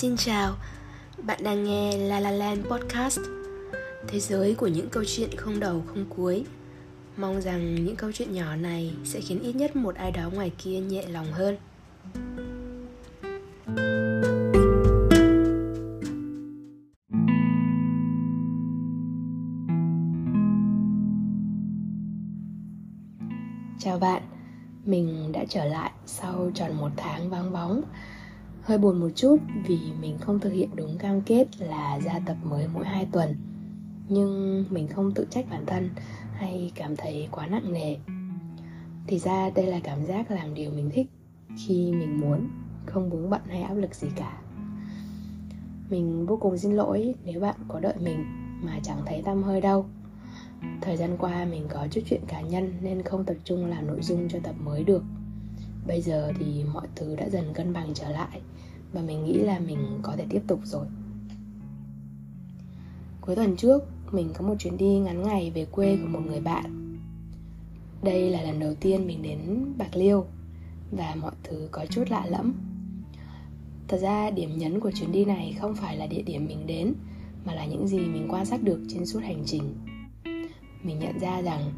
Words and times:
Xin 0.00 0.16
chào, 0.16 0.56
bạn 1.22 1.40
đang 1.42 1.64
nghe 1.64 1.96
La 1.96 2.20
La 2.20 2.30
Land 2.30 2.66
Podcast. 2.66 3.18
Thế 4.08 4.20
giới 4.20 4.54
của 4.54 4.66
những 4.66 4.88
câu 4.90 5.04
chuyện 5.06 5.30
không 5.36 5.60
đầu 5.60 5.82
không 5.86 6.04
cuối. 6.08 6.44
Mong 7.16 7.40
rằng 7.40 7.84
những 7.84 7.96
câu 7.96 8.12
chuyện 8.12 8.32
nhỏ 8.32 8.56
này 8.56 8.94
sẽ 9.04 9.20
khiến 9.20 9.42
ít 9.42 9.56
nhất 9.56 9.76
một 9.76 9.94
ai 9.94 10.12
đó 10.12 10.30
ngoài 10.34 10.52
kia 10.58 10.80
nhẹ 10.80 11.02
lòng 11.08 11.32
hơn. 11.32 11.56
Chào 23.78 23.98
bạn, 23.98 24.22
mình 24.84 25.32
đã 25.32 25.44
trở 25.48 25.64
lại 25.64 25.90
sau 26.06 26.50
tròn 26.54 26.76
một 26.76 26.90
tháng 26.96 27.30
vắng 27.30 27.52
bóng. 27.52 27.82
Hơi 28.62 28.78
buồn 28.78 29.00
một 29.00 29.10
chút 29.14 29.36
vì 29.66 29.78
mình 30.00 30.18
không 30.18 30.40
thực 30.40 30.52
hiện 30.52 30.70
đúng 30.76 30.98
cam 30.98 31.20
kết 31.20 31.46
là 31.58 32.00
ra 32.04 32.20
tập 32.26 32.36
mới 32.44 32.66
mỗi 32.74 32.84
2 32.84 33.06
tuần. 33.12 33.36
Nhưng 34.08 34.64
mình 34.70 34.88
không 34.88 35.12
tự 35.14 35.26
trách 35.30 35.46
bản 35.50 35.66
thân 35.66 35.90
hay 36.32 36.72
cảm 36.74 36.96
thấy 36.96 37.28
quá 37.30 37.46
nặng 37.46 37.72
nề. 37.72 37.96
Thì 39.06 39.18
ra 39.18 39.50
đây 39.50 39.66
là 39.66 39.80
cảm 39.84 40.06
giác 40.06 40.30
làm 40.30 40.54
điều 40.54 40.70
mình 40.70 40.90
thích 40.92 41.06
khi 41.66 41.92
mình 41.92 42.20
muốn, 42.20 42.48
Không 42.86 43.10
vướng 43.10 43.30
bận 43.30 43.40
hay 43.48 43.62
áp 43.62 43.74
lực 43.74 43.94
gì 43.94 44.08
cả. 44.16 44.38
Mình 45.90 46.26
vô 46.26 46.36
cùng 46.36 46.58
xin 46.58 46.72
lỗi 46.72 47.14
nếu 47.24 47.40
bạn 47.40 47.56
có 47.68 47.80
đợi 47.80 47.94
mình 48.00 48.24
mà 48.62 48.78
chẳng 48.82 49.02
thấy 49.06 49.22
tâm 49.24 49.42
hơi 49.42 49.60
đâu. 49.60 49.86
Thời 50.80 50.96
gian 50.96 51.16
qua 51.18 51.44
mình 51.44 51.66
có 51.68 51.86
chút 51.90 52.00
chuyện 52.06 52.20
cá 52.28 52.40
nhân 52.40 52.72
nên 52.82 53.02
không 53.02 53.24
tập 53.24 53.36
trung 53.44 53.66
làm 53.66 53.86
nội 53.86 54.02
dung 54.02 54.28
cho 54.28 54.38
tập 54.42 54.54
mới 54.64 54.84
được. 54.84 55.02
Bây 55.86 56.02
giờ 56.02 56.32
thì 56.38 56.64
mọi 56.72 56.86
thứ 56.96 57.16
đã 57.16 57.28
dần 57.28 57.52
cân 57.54 57.72
bằng 57.72 57.94
trở 57.94 58.08
lại 58.08 58.40
Và 58.92 59.02
mình 59.02 59.24
nghĩ 59.24 59.38
là 59.38 59.58
mình 59.58 59.78
có 60.02 60.14
thể 60.16 60.24
tiếp 60.30 60.42
tục 60.46 60.60
rồi. 60.64 60.86
Cuối 63.20 63.36
tuần 63.36 63.56
trước, 63.56 63.82
mình 64.12 64.30
có 64.34 64.46
một 64.46 64.54
chuyến 64.58 64.76
đi 64.76 64.98
ngắn 64.98 65.22
ngày 65.22 65.50
về 65.54 65.64
quê 65.64 65.96
của 65.96 66.08
một 66.08 66.20
người 66.26 66.40
bạn. 66.40 66.96
Đây 68.02 68.30
là 68.30 68.42
lần 68.42 68.60
đầu 68.60 68.74
tiên 68.74 69.06
mình 69.06 69.22
đến 69.22 69.72
Bạc 69.78 69.96
Liêu 69.96 70.26
Và 70.90 71.14
mọi 71.20 71.32
thứ 71.42 71.68
có 71.70 71.86
chút 71.86 72.04
lạ 72.08 72.26
lẫm. 72.28 72.54
Thật 73.88 73.98
ra 73.98 74.30
điểm 74.30 74.58
nhấn 74.58 74.80
của 74.80 74.90
chuyến 74.90 75.12
đi 75.12 75.24
này 75.24 75.56
không 75.60 75.74
phải 75.74 75.96
là 75.96 76.06
địa 76.06 76.22
điểm 76.22 76.46
mình 76.46 76.66
đến 76.66 76.94
Mà 77.44 77.54
là 77.54 77.66
những 77.66 77.88
gì 77.88 77.98
mình 77.98 78.26
quan 78.30 78.46
sát 78.46 78.62
được 78.62 78.80
trên 78.88 79.06
suốt 79.06 79.20
hành 79.22 79.42
trình. 79.46 79.74
Mình 80.82 80.98
nhận 80.98 81.18
ra 81.18 81.42
rằng 81.42 81.72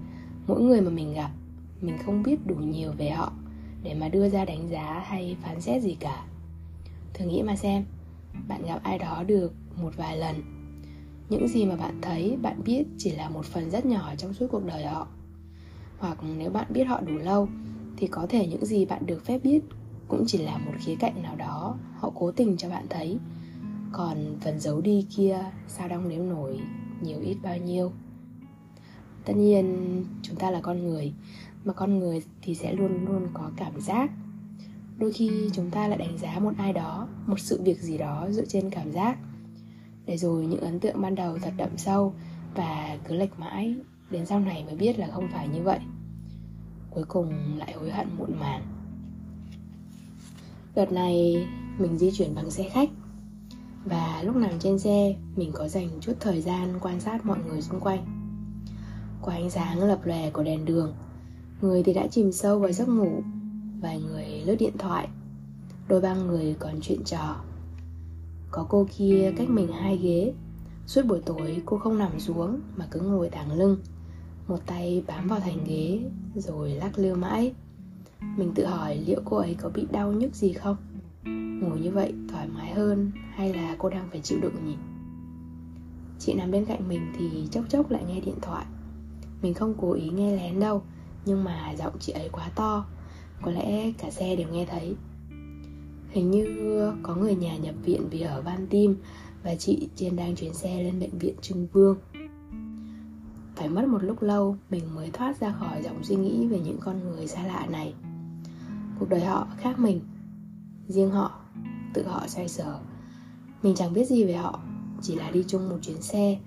mỗi 0.46 0.62
người 0.62 0.80
mà 0.80 0.90
mình 0.90 1.14
gặp 1.14 1.30
Mình 1.80 1.98
không 2.06 2.22
biết 2.22 2.46
đủ 2.46 2.54
nhiều 2.54 2.92
về 2.92 3.10
họ 3.10 3.32
để 3.82 3.94
mà 3.94 4.08
đưa 4.08 4.28
ra 4.28 4.44
đánh 4.44 4.68
giá 4.68 5.04
hay 5.06 5.36
phán 5.42 5.60
xét 5.60 5.82
gì 5.82 5.96
cả. 6.00 6.24
Thử 7.14 7.24
nghĩ 7.24 7.42
mà 7.42 7.56
xem, 7.56 7.84
bạn 8.48 8.66
gặp 8.66 8.80
ai 8.82 8.98
đó 8.98 9.24
được 9.26 9.52
một 9.82 9.96
vài 9.96 10.16
lần. 10.16 10.42
Những 11.28 11.48
gì 11.48 11.64
mà 11.64 11.76
bạn 11.76 11.98
thấy, 12.02 12.36
bạn 12.42 12.64
biết 12.64 12.84
chỉ 12.98 13.10
là 13.10 13.28
một 13.28 13.44
phần 13.44 13.70
rất 13.70 13.86
nhỏ 13.86 14.12
trong 14.18 14.32
suốt 14.32 14.46
cuộc 14.50 14.64
đời 14.66 14.84
họ. 14.84 15.08
Hoặc 15.98 16.18
nếu 16.38 16.50
bạn 16.50 16.66
biết 16.70 16.84
họ 16.84 17.00
đủ 17.00 17.12
lâu, 17.12 17.48
thì 17.96 18.06
có 18.06 18.26
thể 18.28 18.46
những 18.46 18.66
gì 18.66 18.84
bạn 18.84 19.06
được 19.06 19.24
phép 19.24 19.38
biết 19.44 19.60
cũng 20.08 20.24
chỉ 20.26 20.38
là 20.38 20.58
một 20.58 20.72
khía 20.84 20.94
cạnh 21.00 21.22
nào 21.22 21.36
đó 21.36 21.76
họ 21.98 22.12
cố 22.14 22.32
tình 22.32 22.56
cho 22.56 22.68
bạn 22.68 22.86
thấy. 22.90 23.18
Còn 23.92 24.36
phần 24.40 24.60
giấu 24.60 24.80
đi 24.80 25.06
kia, 25.16 25.38
sao 25.68 25.88
đong 25.88 26.08
đếm 26.08 26.28
nổi 26.28 26.60
nhiều 27.02 27.20
ít 27.20 27.36
bao 27.42 27.56
nhiêu? 27.56 27.92
Tất 29.24 29.32
nhiên, 29.36 29.76
chúng 30.22 30.36
ta 30.36 30.50
là 30.50 30.60
con 30.60 30.86
người, 30.86 31.12
mà 31.64 31.72
con 31.72 31.98
người 31.98 32.22
thì 32.42 32.54
sẽ 32.54 32.72
luôn 32.72 33.06
luôn 33.06 33.28
có 33.34 33.50
cảm 33.56 33.80
giác. 33.80 34.10
Đôi 34.98 35.12
khi 35.12 35.50
chúng 35.52 35.70
ta 35.70 35.88
lại 35.88 35.98
đánh 35.98 36.18
giá 36.18 36.38
một 36.38 36.52
ai 36.58 36.72
đó, 36.72 37.08
một 37.26 37.40
sự 37.40 37.62
việc 37.62 37.80
gì 37.80 37.98
đó 37.98 38.28
dựa 38.30 38.44
trên 38.44 38.70
cảm 38.70 38.92
giác. 38.92 39.18
Để 40.06 40.16
rồi 40.16 40.46
những 40.46 40.60
ấn 40.60 40.80
tượng 40.80 41.02
ban 41.02 41.14
đầu 41.14 41.38
thật 41.38 41.52
đậm 41.56 41.78
sâu 41.78 42.14
và 42.54 42.98
cứ 43.08 43.14
lệch 43.14 43.38
mãi, 43.38 43.74
đến 44.10 44.26
sau 44.26 44.40
này 44.40 44.64
mới 44.64 44.76
biết 44.76 44.98
là 44.98 45.08
không 45.12 45.28
phải 45.32 45.48
như 45.48 45.62
vậy. 45.62 45.78
Cuối 46.90 47.04
cùng 47.08 47.58
lại 47.58 47.72
hối 47.72 47.90
hận 47.90 48.08
muộn 48.18 48.40
màng. 48.40 48.62
Đợt 50.74 50.92
này, 50.92 51.46
mình 51.78 51.98
di 51.98 52.10
chuyển 52.10 52.34
bằng 52.34 52.50
xe 52.50 52.68
khách. 52.68 52.90
Và 53.84 54.22
lúc 54.22 54.36
nằm 54.36 54.58
trên 54.58 54.78
xe, 54.78 55.14
mình 55.36 55.50
có 55.52 55.68
dành 55.68 55.88
chút 56.00 56.12
thời 56.20 56.40
gian 56.40 56.78
quan 56.80 57.00
sát 57.00 57.26
mọi 57.26 57.38
người 57.48 57.62
xung 57.62 57.80
quanh 57.80 58.21
qua 59.22 59.34
ánh 59.34 59.50
sáng 59.50 59.82
lập 59.82 60.00
lòe 60.04 60.30
của 60.30 60.42
đèn 60.42 60.64
đường, 60.64 60.94
Người 61.60 61.82
thì 61.82 61.94
đã 61.94 62.06
chìm 62.06 62.32
sâu 62.32 62.58
vào 62.58 62.72
giấc 62.72 62.88
ngủ 62.88 63.22
Vài 63.80 64.00
người 64.00 64.26
lướt 64.44 64.56
điện 64.58 64.78
thoại. 64.78 65.08
Đôi 65.88 66.00
ba 66.00 66.14
người 66.14 66.56
còn 66.58 66.80
chuyện 66.82 67.04
trò. 67.04 67.36
Có 68.50 68.66
cô 68.68 68.86
kia 68.96 69.32
cách 69.36 69.50
mình 69.50 69.68
hai 69.72 69.96
ghế. 69.96 70.32
Suốt 70.86 71.06
buổi 71.06 71.20
tối 71.26 71.62
cô 71.66 71.78
không 71.78 71.98
nằm 71.98 72.20
xuống 72.20 72.60
Mà 72.76 72.86
cứ 72.90 73.00
ngồi 73.00 73.30
thẳng 73.30 73.52
lưng, 73.52 73.76
Một 74.48 74.58
tay 74.66 75.04
bám 75.06 75.28
vào 75.28 75.40
thành 75.40 75.64
ghế 75.64 76.00
Rồi 76.34 76.70
lắc 76.70 76.98
lư 76.98 77.14
mãi. 77.14 77.54
Mình 78.36 78.52
tự 78.54 78.66
hỏi 78.66 78.96
liệu 78.96 79.20
cô 79.24 79.36
ấy 79.36 79.56
có 79.60 79.68
bị 79.68 79.86
đau 79.92 80.12
nhức 80.12 80.34
gì 80.34 80.52
không? 80.52 80.76
Ngồi 81.62 81.80
như 81.80 81.90
vậy 81.90 82.14
thoải 82.28 82.48
mái 82.48 82.72
hơn 82.72 83.12
Hay 83.34 83.54
là 83.54 83.76
cô 83.78 83.88
đang 83.88 84.08
phải 84.10 84.20
chịu 84.20 84.38
đựng 84.42 84.54
nhỉ? 84.66 84.76
Chị 86.18 86.34
nằm 86.34 86.50
bên 86.50 86.64
cạnh 86.64 86.88
mình 86.88 87.12
thì 87.18 87.48
chốc 87.50 87.64
chốc 87.68 87.90
lại 87.90 88.04
nghe 88.08 88.20
điện 88.20 88.36
thoại. 88.42 88.66
Mình 89.42 89.54
không 89.54 89.74
cố 89.80 89.92
ý 89.92 90.08
nghe 90.08 90.36
lén 90.36 90.60
đâu, 90.60 90.82
nhưng 91.24 91.44
mà 91.44 91.74
giọng 91.78 91.98
chị 92.00 92.12
ấy 92.12 92.28
quá 92.32 92.50
to. 92.54 92.86
Có 93.42 93.50
lẽ 93.50 93.92
cả 93.98 94.10
xe 94.10 94.36
đều 94.36 94.48
nghe 94.52 94.66
thấy. 94.70 94.96
Hình 96.10 96.30
như 96.30 96.46
có 97.02 97.14
người 97.14 97.34
nhà 97.34 97.56
nhập 97.56 97.74
viện 97.84 98.08
vì 98.10 98.20
ở 98.20 98.42
van 98.42 98.66
tim 98.70 98.96
và 99.42 99.54
chị 99.54 99.88
trên 99.96 100.16
đang 100.16 100.36
chuyến 100.36 100.54
xe 100.54 100.82
lên 100.82 101.00
bệnh 101.00 101.18
viện 101.18 101.34
trưng 101.40 101.66
vương. 101.72 101.98
Phải 103.56 103.68
mất 103.68 103.88
một 103.88 104.02
lúc 104.02 104.22
lâu 104.22 104.56
mình 104.70 104.94
mới 104.94 105.10
thoát 105.10 105.40
ra 105.40 105.52
khỏi 105.52 105.82
dòng 105.82 106.04
suy 106.04 106.16
nghĩ 106.16 106.46
về 106.46 106.60
những 106.60 106.78
con 106.80 107.00
người 107.00 107.26
xa 107.26 107.46
lạ 107.46 107.66
này. 107.70 107.94
Cuộc 108.98 109.08
đời 109.08 109.20
họ 109.20 109.46
khác 109.58 109.78
mình. 109.78 110.00
Riêng 110.88 111.10
họ, 111.10 111.40
tự 111.94 112.06
họ 112.06 112.26
xoay 112.26 112.48
sở. 112.48 112.78
Mình 113.62 113.74
chẳng 113.74 113.92
biết 113.92 114.04
gì 114.04 114.24
về 114.24 114.34
họ, 114.34 114.60
chỉ 115.02 115.14
là 115.14 115.30
đi 115.30 115.44
chung 115.48 115.68
một 115.68 115.78
chuyến 115.82 116.02
xe 116.02 116.38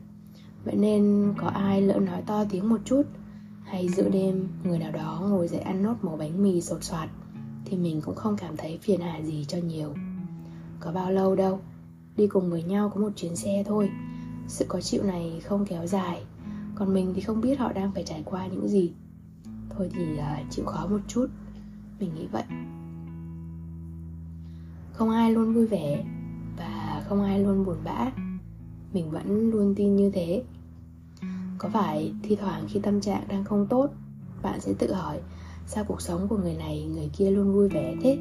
vậy 0.66 0.76
nên 0.76 1.34
có 1.38 1.48
ai 1.48 1.82
lỡ 1.82 2.00
nói 2.00 2.22
to 2.26 2.46
tiếng 2.50 2.70
một 2.70 2.80
chút 2.86 3.04
hay 3.64 3.90
giữa 3.90 4.10
đêm 4.10 4.48
người 4.64 4.80
nào 4.80 4.92
đó 4.92 5.22
ngồi 5.30 5.48
dậy 5.48 5.60
ăn 5.60 5.84
nốt 5.84 5.96
một 6.02 6.18
bánh 6.20 6.44
mì 6.44 6.62
sột 6.62 6.84
soạt 6.84 7.10
thì 7.66 7.78
mình 7.78 8.02
cũng 8.02 8.16
không 8.16 8.38
cảm 8.38 8.58
thấy 8.58 8.80
phiền 8.82 9.00
hà 9.02 9.22
gì 9.22 9.46
cho 9.48 9.58
nhiều. 9.58 9.94
Có 10.80 10.92
bao 10.92 11.12
lâu 11.12 11.36
đâu 11.36 11.60
đi 12.18 12.28
cùng 12.28 12.50
với 12.50 12.64
nhau 12.64 12.92
có 12.96 13.02
một 13.02 13.12
chuyến 13.16 13.36
xe 13.36 13.64
thôi. 13.68 13.90
Sự 14.48 14.66
có 14.68 14.82
chịu 14.82 15.04
này 15.04 15.42
không 15.44 15.66
kéo 15.66 15.88
dài 15.88 16.24
còn 16.76 16.94
mình 16.94 17.14
thì 17.16 17.22
không 17.22 17.42
biết 17.42 17.60
họ 17.60 17.74
đang 17.74 17.92
phải 17.92 18.04
trải 18.04 18.24
qua 18.26 18.48
những 18.48 18.68
gì. 18.68 18.94
Thôi 19.70 19.90
thì 19.94 20.04
uh, 20.14 20.52
chịu 20.52 20.66
khó 20.66 20.88
một 20.88 21.00
chút 21.08 21.28
mình 22.00 22.16
nghĩ 22.16 22.28
vậy. 22.32 22.44
Không 24.94 25.10
ai 25.10 25.32
luôn 25.32 25.54
vui 25.54 25.68
vẻ 25.68 26.06
và 26.58 27.04
không 27.10 27.24
ai 27.24 27.40
luôn 27.40 27.66
buồn 27.66 27.78
bã. 27.84 28.12
Mình 28.94 29.12
vẫn 29.12 29.50
luôn 29.50 29.76
tin 29.76 29.96
như 29.96 30.12
thế 30.12 30.44
có 31.58 31.70
phải 31.70 32.14
thi 32.24 32.36
thoảng 32.36 32.66
khi 32.70 32.80
tâm 32.80 33.02
trạng 33.02 33.28
đang 33.28 33.44
không 33.44 33.68
tốt, 33.68 33.90
bạn 34.42 34.62
sẽ 34.62 34.74
tự 34.80 34.94
hỏi, 34.94 35.20
sao 35.68 35.84
cuộc 35.84 36.02
sống 36.02 36.28
của 36.28 36.38
người 36.38 36.54
này, 36.54 36.84
người 36.84 37.10
kia 37.18 37.32
luôn 37.32 37.54
vui 37.54 37.70
vẻ 37.70 37.96
thế? 38.02 38.18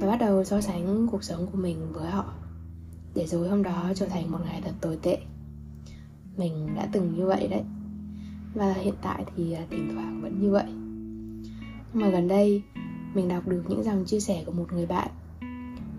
Và 0.00 0.06
bắt 0.06 0.16
đầu 0.16 0.44
so 0.44 0.60
sánh 0.60 1.08
cuộc 1.10 1.24
sống 1.24 1.46
của 1.52 1.58
mình 1.58 1.92
với 1.92 2.10
họ, 2.10 2.24
để 3.14 3.26
rồi 3.26 3.48
hôm 3.48 3.62
đó 3.62 3.92
trở 3.94 4.06
thành 4.06 4.30
một 4.30 4.38
ngày 4.44 4.60
thật 4.64 4.72
tồi 4.80 4.98
tệ. 5.02 5.18
Mình 6.36 6.74
đã 6.76 6.88
từng 6.92 7.14
như 7.16 7.26
vậy 7.26 7.48
đấy, 7.48 7.62
và 8.54 8.72
hiện 8.72 8.94
tại 9.02 9.24
thì 9.36 9.52
à, 9.52 9.66
thỉnh 9.70 9.90
thoảng 9.94 10.22
vẫn 10.22 10.40
như 10.40 10.50
vậy. 10.50 10.66
Nhưng 11.92 12.02
mà 12.02 12.08
gần 12.08 12.28
đây, 12.28 12.62
mình 13.14 13.28
đọc 13.28 13.48
được 13.48 13.62
những 13.68 13.82
dòng 13.82 14.04
chia 14.04 14.20
sẻ 14.20 14.42
của 14.46 14.52
một 14.52 14.72
người 14.72 14.86
bạn. 14.86 15.08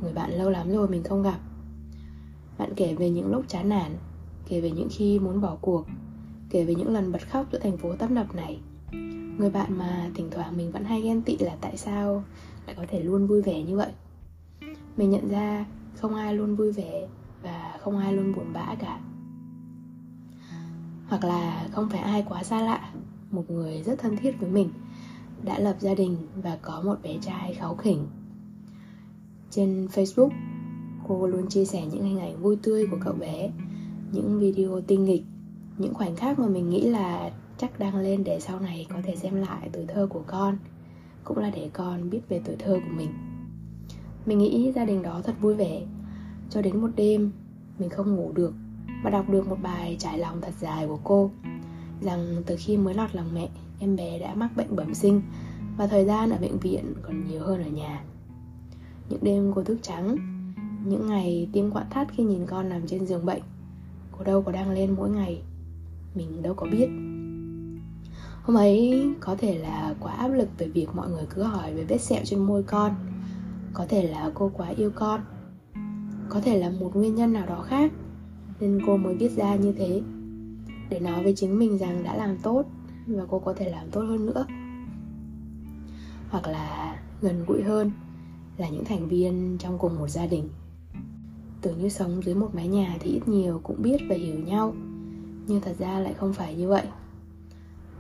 Người 0.01 0.13
bạn 0.13 0.31
lâu 0.31 0.49
lắm 0.49 0.71
rồi 0.71 0.87
mình 0.87 1.03
không 1.03 1.23
gặp. 1.23 1.39
Bạn 2.57 2.73
kể 2.75 2.95
về 2.95 3.09
những 3.09 3.31
lúc 3.31 3.45
chán 3.47 3.69
nản 3.69 3.97
kể 4.47 4.61
về 4.61 4.71
những 4.71 4.87
khi 4.91 5.19
muốn 5.19 5.41
bỏ 5.41 5.57
cuộc, 5.61 5.85
kể 6.49 6.65
về 6.65 6.75
những 6.75 6.93
lần 6.93 7.11
bật 7.11 7.29
khóc 7.29 7.45
giữa 7.51 7.59
thành 7.59 7.77
phố 7.77 7.95
tấp 7.95 8.11
nập 8.11 8.35
này. 8.35 8.59
Người 9.37 9.49
bạn 9.49 9.77
mà 9.77 10.09
thỉnh 10.15 10.27
thoảng 10.31 10.57
mình 10.57 10.71
vẫn 10.71 10.83
hay 10.83 11.01
ghen 11.01 11.21
tị 11.21 11.37
là 11.37 11.55
tại 11.61 11.77
sao 11.77 12.23
lại 12.67 12.75
có 12.75 12.85
thể 12.89 13.03
luôn 13.03 13.27
vui 13.27 13.41
vẻ 13.41 13.63
như 13.63 13.77
vậy? 13.77 13.91
Mình 14.97 15.09
nhận 15.09 15.29
ra 15.29 15.65
không 15.95 16.15
ai 16.15 16.33
luôn 16.33 16.55
vui 16.55 16.71
vẻ 16.71 17.07
và 17.43 17.77
không 17.81 17.97
ai 17.97 18.13
luôn 18.13 18.35
buồn 18.35 18.53
bã 18.53 18.75
cả. 18.79 18.99
Hoặc 21.07 21.23
là 21.23 21.67
không 21.71 21.89
phải 21.89 21.99
ai 21.99 22.25
quá 22.29 22.43
xa 22.43 22.61
lạ, 22.61 22.93
một 23.31 23.49
người 23.49 23.83
rất 23.83 23.99
thân 23.99 24.17
thiết 24.17 24.39
với 24.39 24.49
mình 24.49 24.69
đã 25.43 25.59
lập 25.59 25.75
gia 25.79 25.93
đình 25.93 26.17
và 26.35 26.57
có 26.61 26.81
một 26.81 26.95
bé 27.03 27.17
trai 27.21 27.53
kháu 27.53 27.75
khỉnh. 27.75 28.07
Trên 29.51 29.87
facebook, 29.93 30.29
cô 31.07 31.27
luôn 31.27 31.47
chia 31.49 31.65
sẻ 31.65 31.85
những 31.85 32.03
hình 32.03 32.19
ảnh 32.19 32.41
vui 32.41 32.57
tươi 32.63 32.87
của 32.91 32.97
cậu 33.03 33.13
bé 33.13 33.51
những 34.13 34.39
video 34.39 34.81
tinh 34.81 35.05
nghịch 35.05 35.23
những 35.77 35.93
khoảnh 35.93 36.15
khắc 36.15 36.39
mà 36.39 36.47
mình 36.47 36.69
nghĩ 36.69 36.81
là 36.81 37.31
chắc 37.57 37.79
đăng 37.79 37.95
lên 37.95 38.23
để 38.23 38.39
sau 38.39 38.59
này 38.59 38.87
có 38.89 38.95
thể 39.03 39.15
xem 39.15 39.35
lại 39.35 39.69
tuổi 39.73 39.85
thơ 39.87 40.07
của 40.09 40.23
con 40.27 40.57
cũng 41.23 41.37
là 41.37 41.49
để 41.49 41.69
con 41.73 42.09
biết 42.09 42.21
về 42.29 42.41
tuổi 42.45 42.55
thơ 42.59 42.73
của 42.73 42.93
mình. 42.97 43.09
Mình 44.25 44.37
nghĩ 44.37 44.71
gia 44.75 44.85
đình 44.85 45.01
đó 45.01 45.21
thật 45.23 45.35
vui 45.41 45.55
vẻ. 45.55 45.81
Cho 46.49 46.61
đến 46.61 46.81
một 46.81 46.89
đêm 46.95 47.31
Mình 47.79 47.89
không 47.89 48.15
ngủ 48.15 48.31
được 48.35 48.53
Và 49.03 49.09
đọc 49.09 49.29
được 49.29 49.47
một 49.47 49.57
bài 49.63 49.95
trải 49.99 50.17
lòng 50.17 50.41
thật 50.41 50.53
dài 50.59 50.87
của 50.87 50.99
cô 51.03 51.31
Rằng 52.01 52.43
từ 52.45 52.55
khi 52.59 52.77
mới 52.77 52.93
lọt 52.93 53.15
lòng 53.15 53.29
mẹ 53.33 53.49
Em 53.79 53.95
bé 53.95 54.19
đã 54.19 54.35
mắc 54.35 54.49
bệnh 54.55 54.75
bẩm 54.75 54.93
sinh 54.93 55.21
Và 55.77 55.87
thời 55.87 56.05
gian 56.05 56.29
ở 56.29 56.37
bệnh 56.41 56.59
viện 56.59 56.93
còn 57.01 57.27
nhiều 57.27 57.41
hơn 57.41 57.63
ở 57.63 57.69
nhà. 57.69 58.03
Những 59.09 59.23
đêm 59.23 59.51
cô 59.55 59.63
thức 59.63 59.77
trắng 59.81 60.15
Những 60.85 61.07
ngày 61.07 61.49
tim 61.53 61.71
quặn 61.71 61.85
thắt 61.89 62.07
khi 62.11 62.23
nhìn 62.23 62.45
con 62.45 62.69
nằm 62.69 62.87
trên 62.87 63.05
giường 63.05 63.25
bệnh 63.25 63.41
Cô 64.17 64.23
đâu 64.23 64.41
có 64.41 64.51
đang 64.51 64.71
lên 64.71 64.95
mỗi 64.97 65.09
ngày. 65.09 65.41
Mình 66.15 66.41
đâu 66.41 66.53
có 66.53 66.67
biết. 66.71 66.87
Hôm 68.43 68.57
ấy 68.57 69.09
có 69.19 69.35
thể 69.35 69.57
là 69.57 69.95
quá 69.99 70.13
áp 70.13 70.27
lực 70.27 70.49
về 70.57 70.67
việc 70.67 70.87
mọi 70.93 71.09
người 71.09 71.25
cứ 71.29 71.43
hỏi 71.43 71.73
về 71.73 71.83
vết 71.83 71.97
sẹo 71.97 72.21
trên 72.25 72.39
môi 72.39 72.63
con. 72.63 72.95
Có 73.73 73.85
thể 73.89 74.07
là 74.07 74.31
cô 74.33 74.51
quá 74.53 74.67
yêu 74.67 74.91
con. 74.95 75.21
Có 76.29 76.41
thể 76.41 76.59
là 76.59 76.69
một 76.69 76.95
nguyên 76.95 77.15
nhân 77.15 77.33
nào 77.33 77.45
đó 77.45 77.61
khác 77.67 77.91
Nên 78.59 78.81
cô 78.85 78.97
mới 78.97 79.15
viết 79.15 79.31
ra 79.31 79.55
như 79.55 79.73
thế. 79.77 80.01
Để 80.89 80.99
nói 80.99 81.23
với 81.23 81.33
chính 81.35 81.59
mình 81.59 81.77
rằng 81.77 82.03
đã 82.03 82.15
làm 82.15 82.37
tốt 82.37 82.63
Và 83.07 83.23
cô 83.29 83.39
có 83.39 83.53
thể 83.53 83.69
làm 83.69 83.89
tốt 83.91 84.01
hơn 84.01 84.25
nữa. 84.25 84.45
Hoặc 86.29 86.47
là 86.47 86.95
gần 87.21 87.45
gũi 87.47 87.63
hơn 87.63 87.91
Là 88.57 88.69
những 88.69 88.85
thành 88.85 89.07
viên 89.07 89.57
trong 89.59 89.79
cùng 89.79 89.95
một 89.99 90.07
gia 90.07 90.25
đình. 90.25 90.49
Tưởng 91.63 91.81
như 91.81 91.89
sống 91.89 92.21
dưới 92.25 92.35
một 92.35 92.55
mái 92.55 92.67
nhà 92.67 92.97
thì 92.99 93.11
ít 93.11 93.27
nhiều 93.27 93.59
cũng 93.63 93.81
biết 93.81 93.97
và 94.09 94.15
hiểu 94.15 94.39
nhau. 94.39 94.73
Nhưng 95.47 95.61
thật 95.61 95.75
ra 95.79 95.99
lại 95.99 96.13
không 96.13 96.33
phải 96.33 96.55
như 96.55 96.67
vậy. 96.67 96.83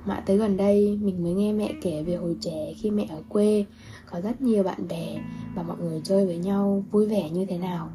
Mãi 0.05 0.21
tới 0.25 0.37
gần 0.37 0.57
đây, 0.57 0.99
mình 1.01 1.23
mới 1.23 1.33
nghe 1.33 1.53
mẹ 1.53 1.73
kể 1.81 2.03
về 2.03 2.15
hồi 2.15 2.37
trẻ 2.41 2.73
khi 2.77 2.91
mẹ 2.91 3.07
ở 3.09 3.21
quê, 3.29 3.65
Có 4.11 4.21
rất 4.21 4.41
nhiều 4.41 4.63
bạn 4.63 4.87
bè 4.87 5.21
và 5.55 5.63
mọi 5.63 5.77
người 5.79 6.01
chơi 6.03 6.25
với 6.25 6.37
nhau 6.37 6.83
vui 6.91 7.05
vẻ 7.05 7.29
như 7.29 7.45
thế 7.45 7.57
nào. 7.57 7.89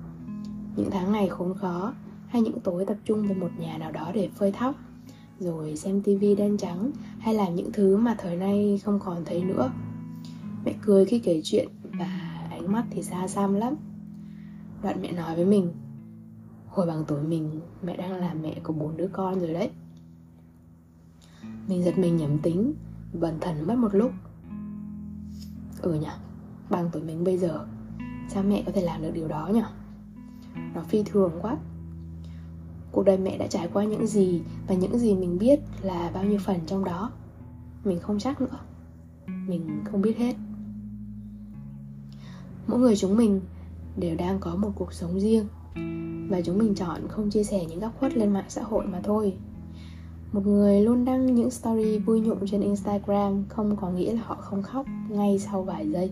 Những 0.77 0.91
tháng 0.91 1.13
ngày 1.13 1.29
khốn 1.29 1.55
khó 1.59 1.95
hay 2.29 2.43
những 2.43 2.61
tối 2.61 2.85
tập 2.85 2.97
trung 3.05 3.29
về 3.29 3.35
một 3.35 3.51
nhà 3.59 3.79
nào 3.79 3.93
đó 3.93 4.11
để 4.15 4.29
phơi 4.29 4.53
thóc, 4.53 4.75
Rồi 5.41 5.77
xem 5.77 6.03
tivi 6.03 6.35
đen 6.35 6.57
trắng 6.57 6.91
hay 7.19 7.35
làm 7.35 7.55
những 7.55 7.73
thứ 7.73 7.97
mà 7.97 8.15
thời 8.19 8.37
nay 8.37 8.81
không 8.85 9.01
còn 9.05 9.25
thấy 9.25 9.45
nữa. 9.45 9.73
Mẹ 10.65 10.73
cười 10.83 11.05
khi 11.05 11.19
kể 11.19 11.41
chuyện 11.45 11.69
và 11.99 12.47
ánh 12.51 12.73
mắt 12.73 12.85
thì 12.91 13.03
xa 13.03 13.29
xăm 13.29 13.55
lắm. 13.55 13.75
Đoạn 14.83 15.03
mẹ 15.03 15.13
nói 15.13 15.37
với 15.37 15.45
mình, 15.45 15.73
Hồi 16.69 16.87
bằng 16.87 17.05
tuổi 17.09 17.23
mình, 17.23 17.61
mẹ 17.83 17.97
đang 17.97 18.13
là 18.13 18.35
mẹ 18.35 18.61
của 18.63 18.73
bốn 18.73 18.97
đứa 18.97 19.09
con 19.13 19.41
rồi 19.41 19.53
đấy. 19.53 19.71
Mình 21.69 21.85
giật 21.85 21.99
mình 21.99 22.17
nhầm 22.17 22.39
tính, 22.39 22.75
Bần 23.13 23.39
thần 23.41 23.67
mất 23.67 23.75
một 23.79 23.95
lúc. 23.95 24.13
Ừ 25.83 25.95
nhỉ, 25.95 26.07
Bằng 26.71 26.91
tuổi 26.93 27.03
mình 27.03 27.25
bây 27.25 27.39
giờ, 27.39 27.67
Sao 28.29 28.43
mẹ 28.43 28.63
có 28.67 28.73
thể 28.73 28.83
làm 28.83 29.03
được 29.03 29.11
điều 29.15 29.29
đó 29.29 29.51
nhỉ? 29.55 29.63
Nó 30.75 30.83
phi 30.83 31.03
thường 31.03 31.33
quá. 31.43 31.57
Cuộc 32.93 33.03
đời 33.03 33.19
mẹ 33.19 33.39
đã 33.39 33.47
trải 33.47 33.69
qua 33.73 33.85
những 33.85 34.07
gì 34.07 34.43
Và 34.67 34.75
những 34.75 34.99
gì 34.99 35.15
mình 35.15 35.39
biết 35.39 35.61
là 35.83 36.11
bao 36.15 36.25
nhiêu 36.25 36.39
phần 36.45 36.61
trong 36.67 36.85
đó. 36.85 37.13
Mình 37.85 38.01
không 38.01 38.19
chắc 38.19 38.41
nữa. 38.41 38.59
Mình 39.27 39.83
không 39.85 40.03
biết 40.03 40.19
hết. 40.19 40.37
Mỗi 42.67 42.81
người 42.81 42.97
chúng 42.97 43.17
mình 43.17 43.41
đều 44.01 44.17
đang 44.17 44.39
có 44.41 44.57
một 44.57 44.71
cuộc 44.75 44.93
sống 44.93 45.21
riêng. 45.21 45.47
Và 46.31 46.41
chúng 46.41 46.59
mình 46.59 46.75
chọn 46.75 47.09
không 47.09 47.31
chia 47.31 47.45
sẻ 47.45 47.65
những 47.69 47.81
góc 47.81 47.93
khuất 47.99 48.17
lên 48.17 48.33
mạng 48.33 48.45
xã 48.49 48.63
hội 48.63 48.87
mà 48.87 49.01
thôi. 49.05 49.35
Một 50.33 50.47
người 50.47 50.83
luôn 50.83 51.05
đăng 51.05 51.35
những 51.35 51.51
story 51.51 51.99
vui 51.99 52.21
nhộn 52.21 52.39
trên 52.51 52.61
Instagram 52.61 53.45
không 53.49 53.77
có 53.77 53.91
nghĩa 53.91 54.13
là 54.13 54.23
họ 54.25 54.35
không 54.35 54.63
khóc 54.63 54.87
ngay 55.09 55.39
sau 55.39 55.63
vài 55.63 55.91
giây. 55.91 56.11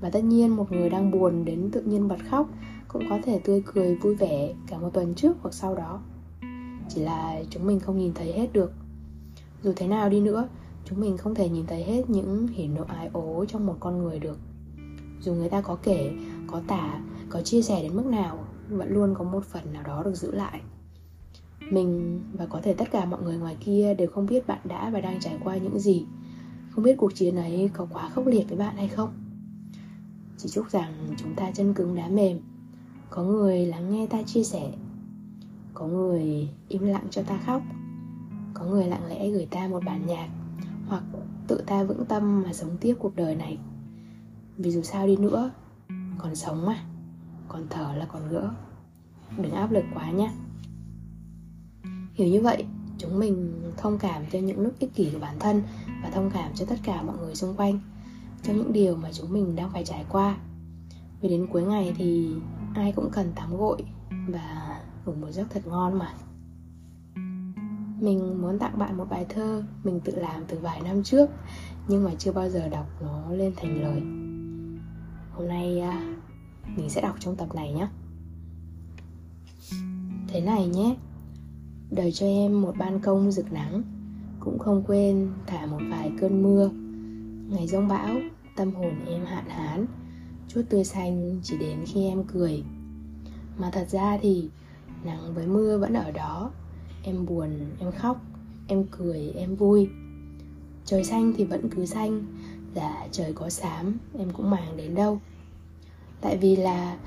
Và 0.00 0.10
tất 0.10 0.24
nhiên 0.24 0.56
một 0.56 0.72
người 0.72 0.90
đang 0.90 1.10
buồn 1.10 1.44
đến 1.44 1.70
tự 1.72 1.80
nhiên 1.82 2.08
bật 2.08 2.18
khóc 2.30 2.50
cũng 2.88 3.04
có 3.10 3.18
thể 3.24 3.38
tươi 3.38 3.62
cười 3.74 3.94
vui 3.94 4.14
vẻ 4.14 4.54
cả 4.66 4.78
một 4.78 4.90
tuần 4.92 5.14
trước 5.14 5.36
hoặc 5.42 5.54
sau 5.54 5.74
đó. 5.74 6.00
Chỉ 6.88 7.00
là 7.00 7.42
chúng 7.50 7.66
mình 7.66 7.80
không 7.80 7.98
nhìn 7.98 8.12
thấy 8.14 8.32
hết 8.32 8.52
được. 8.52 8.72
Dù 9.62 9.72
thế 9.76 9.86
nào 9.86 10.08
đi 10.08 10.20
nữa, 10.20 10.48
chúng 10.84 11.00
mình 11.00 11.16
không 11.16 11.34
thể 11.34 11.48
nhìn 11.48 11.66
thấy 11.66 11.84
hết 11.84 12.10
những 12.10 12.46
hỉ 12.48 12.66
nộ 12.66 12.84
ái 12.84 13.10
ố 13.12 13.44
trong 13.48 13.66
một 13.66 13.76
con 13.80 13.98
người 13.98 14.18
được. 14.18 14.38
Dù 15.20 15.34
người 15.34 15.48
ta 15.48 15.60
có 15.60 15.76
kể 15.82 16.10
có 16.50 16.60
tả, 16.66 17.00
có 17.28 17.40
chia 17.40 17.62
sẻ 17.62 17.82
đến 17.82 17.96
mức 17.96 18.06
nào, 18.06 18.44
vẫn 18.68 18.92
luôn 18.92 19.14
có 19.14 19.24
một 19.24 19.44
phần 19.44 19.72
nào 19.72 19.82
đó 19.82 20.02
được 20.02 20.14
giữ 20.14 20.32
lại. 20.32 20.60
Mình 21.70 22.20
và 22.32 22.46
có 22.46 22.60
thể 22.62 22.74
tất 22.74 22.90
cả 22.90 23.04
mọi 23.04 23.22
người 23.22 23.38
ngoài 23.38 23.56
kia 23.60 23.94
đều 23.94 24.08
không 24.08 24.26
biết 24.26 24.46
bạn 24.46 24.58
đã 24.64 24.90
và 24.90 25.00
đang 25.00 25.20
trải 25.20 25.38
qua 25.44 25.56
những 25.56 25.78
gì. 25.78 26.06
Không 26.70 26.84
biết 26.84 26.96
cuộc 26.96 27.14
chiến 27.14 27.36
ấy 27.36 27.70
có 27.74 27.86
quá 27.92 28.08
khốc 28.08 28.26
liệt 28.26 28.48
với 28.48 28.58
bạn 28.58 28.76
hay 28.76 28.88
không? 28.88 29.10
Chỉ 30.36 30.48
chúc 30.48 30.70
rằng 30.70 31.14
chúng 31.16 31.34
ta 31.34 31.50
chân 31.50 31.74
cứng 31.74 31.94
đá 31.94 32.08
mềm. 32.08 32.38
Có 33.10 33.22
người 33.22 33.66
lắng 33.66 33.92
nghe 33.92 34.06
ta 34.06 34.22
chia 34.22 34.44
sẻ. 34.44 34.72
Có 35.74 35.86
người 35.86 36.48
im 36.68 36.82
lặng 36.82 37.06
cho 37.10 37.22
ta 37.22 37.40
khóc. 37.46 37.62
Có 38.54 38.64
người 38.64 38.86
lặng 38.86 39.06
lẽ 39.06 39.30
gửi 39.30 39.46
ta 39.50 39.68
một 39.68 39.84
bản 39.84 40.06
nhạc 40.06 40.28
Hoặc 40.86 41.02
tự 41.46 41.62
ta 41.66 41.84
vững 41.84 42.04
tâm 42.04 42.42
mà 42.42 42.52
sống 42.52 42.76
tiếp 42.80 42.94
cuộc 42.98 43.16
đời 43.16 43.34
này. 43.34 43.58
Vì 44.56 44.70
dù 44.70 44.82
sao 44.82 45.06
đi 45.06 45.16
nữa 45.16 45.50
còn 46.18 46.36
sống 46.36 46.66
mà 46.66 46.84
Còn 47.48 47.66
thở 47.70 47.94
là 47.96 48.04
còn 48.04 48.28
gỡ 48.28 48.50
Đừng 49.36 49.52
áp 49.52 49.72
lực 49.72 49.84
quá 49.94 50.10
nhé 50.10 50.30
Hiểu 52.14 52.28
như 52.28 52.40
vậy, 52.40 52.64
chúng 52.98 53.18
mình 53.18 53.62
thông 53.76 53.98
cảm 53.98 54.22
cho 54.32 54.38
những 54.38 54.60
lúc 54.60 54.72
ích 54.78 54.94
kỷ 54.94 55.10
của 55.12 55.18
bản 55.18 55.36
thân 55.38 55.62
và 56.02 56.10
thông 56.10 56.30
cảm 56.30 56.54
cho 56.54 56.66
tất 56.66 56.76
cả 56.82 57.02
mọi 57.02 57.16
người 57.18 57.34
xung 57.34 57.56
quanh 57.56 57.80
cho 58.42 58.52
những 58.52 58.72
điều 58.72 58.96
mà 58.96 59.12
chúng 59.12 59.32
mình 59.32 59.56
đang 59.56 59.70
phải 59.70 59.84
trải 59.84 60.04
qua. 60.08 60.36
Vì 61.20 61.28
đến 61.28 61.46
cuối 61.52 61.62
ngày 61.62 61.94
thì 61.96 62.34
ai 62.74 62.92
cũng 62.92 63.10
cần 63.12 63.32
tắm 63.34 63.56
gội 63.56 63.84
và 64.28 64.80
ngủ 65.06 65.12
một 65.12 65.30
giấc 65.30 65.50
thật 65.50 65.66
ngon 65.66 65.98
mà. 65.98 66.14
Mình 68.00 68.42
muốn 68.42 68.58
tặng 68.58 68.78
bạn 68.78 68.96
một 68.96 69.06
bài 69.10 69.26
thơ 69.28 69.64
mình 69.84 70.00
tự 70.00 70.14
làm 70.16 70.44
từ 70.48 70.58
vài 70.58 70.80
năm 70.80 71.02
trước 71.02 71.30
nhưng 71.88 72.04
mà 72.04 72.10
chưa 72.18 72.32
bao 72.32 72.50
giờ 72.50 72.68
đọc 72.68 72.86
nó 73.02 73.30
lên 73.30 73.52
thành 73.56 73.82
lời. 73.82 74.19
Hôm 75.40 75.48
nay 75.48 75.80
à, 75.80 76.14
mình 76.76 76.90
sẽ 76.90 77.00
đọc 77.00 77.16
trong 77.20 77.36
tập 77.36 77.54
này 77.54 77.72
nhé. 77.72 77.88
Thế 80.28 80.40
này 80.40 80.66
nhé, 80.66 80.96
đời 81.90 82.12
cho 82.12 82.26
em 82.26 82.62
một 82.62 82.74
ban 82.78 83.00
công 83.00 83.32
rực 83.32 83.52
nắng 83.52 83.82
cũng 84.40 84.58
không 84.58 84.82
quên 84.86 85.30
thả 85.46 85.66
một 85.66 85.78
vài 85.90 86.12
cơn 86.20 86.42
mưa. 86.42 86.70
Ngày 87.50 87.66
giông 87.66 87.88
bão 87.88 88.16
tâm 88.56 88.74
hồn 88.74 89.04
em 89.06 89.24
hạn 89.24 89.44
hán 89.48 89.86
chút 90.48 90.62
tươi 90.68 90.84
xanh 90.84 91.40
chỉ 91.42 91.58
đến 91.58 91.84
khi 91.86 92.04
em 92.04 92.24
cười. 92.24 92.64
Mà 93.58 93.70
thật 93.72 93.86
ra 93.90 94.18
thì 94.22 94.48
nắng 95.04 95.34
với 95.34 95.46
mưa 95.46 95.78
vẫn 95.78 95.92
ở 95.92 96.10
đó. 96.10 96.50
Em 97.02 97.26
buồn 97.26 97.50
em 97.78 97.92
khóc 97.92 98.20
em 98.66 98.84
cười 98.90 99.30
em 99.30 99.56
vui. 99.56 99.88
Trời 100.84 101.04
xanh 101.04 101.32
thì 101.36 101.44
vẫn 101.44 101.70
cứ 101.70 101.86
xanh 101.86 102.24
là 102.74 103.08
trời 103.12 103.32
có 103.32 103.50
xám 103.50 103.98
em 104.18 104.30
cũng 104.30 104.50
màng 104.50 104.76
đến 104.76 104.94
đâu 104.94 105.20
tại 106.20 106.36
vì 106.36 106.56
là 106.56 106.98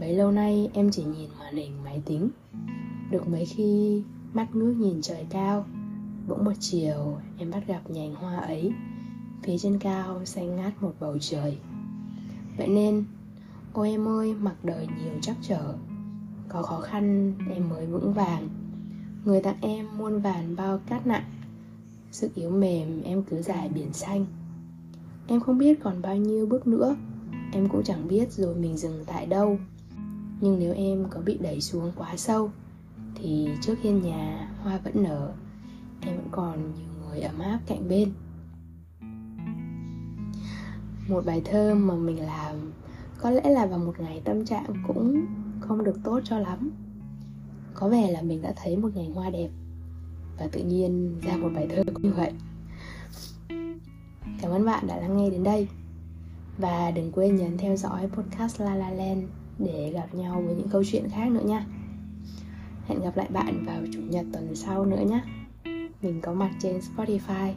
bấy 0.00 0.14
lâu 0.14 0.30
nay 0.30 0.70
em 0.74 0.90
chỉ 0.90 1.04
nhìn 1.04 1.30
màn 1.38 1.56
hình 1.56 1.84
máy 1.84 2.02
tính. 2.04 2.28
Được 3.10 3.28
mấy 3.28 3.46
khi 3.46 4.02
mắt 4.32 4.54
ngước 4.54 4.76
nhìn 4.76 5.02
trời 5.02 5.26
cao, 5.30 5.64
bỗng 6.28 6.44
một 6.44 6.52
chiều 6.60 7.18
em 7.38 7.50
bắt 7.50 7.66
gặp 7.66 7.90
nhành 7.90 8.14
hoa 8.14 8.36
ấy. 8.36 8.72
Phía 9.42 9.58
trên 9.58 9.78
cao 9.78 10.24
xanh 10.24 10.56
ngát 10.56 10.82
một 10.82 10.92
bầu 11.00 11.18
trời. 11.20 11.58
Vậy 12.58 12.68
nên, 12.68 13.04
ôi 13.72 13.90
em 13.90 14.08
ơi, 14.08 14.34
mặc 14.34 14.54
đời 14.62 14.86
nhiều 14.86 15.12
trắc 15.20 15.36
trở. 15.42 15.74
Có 16.48 16.62
khó 16.62 16.80
khăn, 16.80 17.34
em 17.54 17.68
mới 17.68 17.86
vững 17.86 18.12
vàng. 18.12 18.48
Người 19.24 19.40
tặng 19.40 19.56
em 19.60 19.86
muôn 19.98 20.20
vàn 20.20 20.56
bao 20.56 20.78
cát 20.86 21.06
nặng. 21.06 21.24
Sức 22.12 22.34
yếu 22.34 22.50
mềm 22.50 23.02
em 23.02 23.22
cứ 23.22 23.42
dài 23.42 23.68
biển 23.68 23.92
xanh. 23.92 24.26
Em 25.26 25.40
không 25.40 25.58
biết 25.58 25.82
còn 25.82 26.02
bao 26.02 26.16
nhiêu 26.16 26.46
bước 26.46 26.66
nữa 26.66 26.96
em 27.52 27.68
cũng 27.68 27.82
chẳng 27.84 28.08
biết 28.08 28.32
rồi 28.32 28.54
mình 28.54 28.76
dừng 28.76 29.04
tại 29.06 29.26
đâu. 29.26 29.58
Nhưng 30.40 30.58
nếu 30.58 30.74
em 30.74 31.04
có 31.10 31.20
bị 31.20 31.38
đẩy 31.38 31.60
xuống 31.60 31.92
quá 31.96 32.16
sâu, 32.16 32.50
thì 33.14 33.48
trước 33.62 33.74
hiên 33.82 34.02
nhà 34.02 34.48
hoa 34.62 34.78
vẫn 34.84 35.02
nở. 35.02 35.32
Em 36.00 36.16
vẫn 36.16 36.28
còn 36.30 36.74
nhiều 36.74 37.08
người 37.08 37.20
ấm 37.20 37.38
áp 37.38 37.60
cạnh 37.66 37.88
bên. 37.88 38.12
Một 41.08 41.26
bài 41.26 41.42
thơ 41.44 41.74
mà 41.74 41.94
mình 41.94 42.20
làm, 42.20 42.72
có 43.18 43.30
lẽ 43.30 43.50
là 43.50 43.66
vào 43.66 43.78
một 43.78 44.00
ngày 44.00 44.22
tâm 44.24 44.44
trạng 44.44 44.66
cũng 44.86 45.26
không 45.60 45.84
được 45.84 45.96
tốt 46.04 46.20
cho 46.24 46.38
lắm. 46.38 46.70
Có 47.74 47.88
vẻ 47.88 48.10
là 48.10 48.22
mình 48.22 48.42
đã 48.42 48.52
thấy 48.56 48.76
một 48.76 48.88
ngày 48.94 49.10
hoa 49.14 49.30
đẹp. 49.30 49.48
Và 50.38 50.48
tự 50.52 50.60
nhiên 50.60 51.20
ra 51.20 51.36
một 51.36 51.48
bài 51.54 51.68
thơ 51.70 51.82
như 51.98 52.12
vậy. 52.12 52.32
Cảm 54.40 54.50
ơn 54.50 54.64
bạn 54.64 54.86
đã 54.86 54.96
lắng 54.96 55.16
nghe 55.16 55.30
đến 55.30 55.44
đây 55.44 55.68
và 56.58 56.90
đừng 56.90 57.12
quên 57.12 57.36
nhấn 57.36 57.58
theo 57.58 57.76
dõi 57.76 58.08
podcast 58.08 58.60
La 58.60 58.74
La 58.74 58.90
Land 58.90 59.24
để 59.58 59.90
gặp 59.94 60.14
nhau 60.14 60.42
với 60.46 60.54
những 60.54 60.68
câu 60.68 60.82
chuyện 60.84 61.08
khác 61.10 61.30
nữa 61.30 61.44
nha. 61.44 61.66
Hẹn 62.86 63.02
gặp 63.02 63.16
lại 63.16 63.28
bạn 63.30 63.64
vào 63.66 63.82
chủ 63.92 64.00
nhật 64.00 64.26
tuần 64.32 64.54
sau 64.54 64.84
nữa 64.84 65.02
nhé. 65.06 65.22
Mình 66.02 66.20
có 66.20 66.32
mặt 66.32 66.50
trên 66.60 66.80
Spotify, 66.96 67.52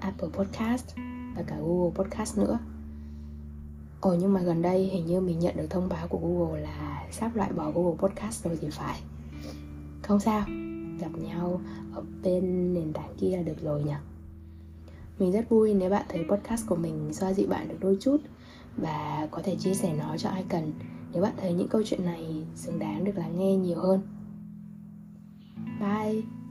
Apple 0.00 0.28
Podcast 0.32 0.96
và 1.36 1.42
cả 1.46 1.56
Google 1.56 1.90
Podcast 1.94 2.38
nữa. 2.38 2.58
Ồ 4.00 4.14
nhưng 4.14 4.32
mà 4.32 4.40
gần 4.40 4.62
đây 4.62 4.84
hình 4.84 5.06
như 5.06 5.20
mình 5.20 5.38
nhận 5.38 5.56
được 5.56 5.66
thông 5.70 5.88
báo 5.88 6.08
của 6.08 6.18
Google 6.18 6.60
là 6.60 7.04
sắp 7.10 7.36
loại 7.36 7.52
bỏ 7.52 7.70
Google 7.70 7.96
Podcast 7.98 8.44
rồi 8.44 8.58
thì 8.60 8.68
phải. 8.70 9.00
Không 10.02 10.20
sao, 10.20 10.44
gặp 11.00 11.10
nhau 11.18 11.60
ở 11.94 12.02
bên 12.22 12.74
nền 12.74 12.92
tảng 12.92 13.14
kia 13.18 13.36
là 13.36 13.42
được 13.42 13.60
rồi 13.62 13.82
nhỉ? 13.82 13.92
Mình 15.22 15.32
rất 15.32 15.48
vui 15.48 15.74
nếu 15.74 15.90
bạn 15.90 16.06
thấy 16.08 16.24
podcast 16.28 16.66
của 16.66 16.76
mình 16.76 17.12
xoa 17.12 17.32
dịu 17.32 17.48
bạn 17.48 17.68
được 17.68 17.76
đôi 17.80 17.96
chút 18.00 18.16
Và 18.76 19.28
có 19.30 19.42
thể 19.42 19.56
chia 19.56 19.74
sẻ 19.74 19.94
nó 19.98 20.16
cho 20.16 20.28
ai 20.28 20.44
cần. 20.48 20.72
Nếu 21.12 21.22
bạn 21.22 21.32
thấy 21.36 21.52
những 21.52 21.68
câu 21.68 21.82
chuyện 21.84 22.04
này 22.04 22.44
xứng 22.54 22.78
đáng 22.78 23.04
được 23.04 23.16
lắng 23.16 23.38
nghe 23.38 23.56
nhiều 23.56 23.78
hơn. 23.78 24.00
Bye! 25.80 26.41